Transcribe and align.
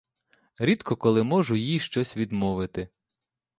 Рідко 0.57 0.95
коли 0.95 1.23
можу 1.23 1.55
їй 1.55 1.79
щось 1.79 2.17
відмовити. 2.17 2.89